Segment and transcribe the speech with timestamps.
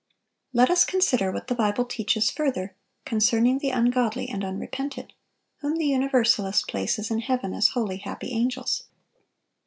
[0.51, 5.13] Let us consider what the Bible teaches further concerning the ungodly and unrepentant,
[5.57, 8.85] whom the Universalist places in heaven as holy, happy angels.